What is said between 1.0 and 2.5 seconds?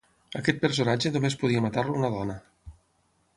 només podia matar-lo una dona.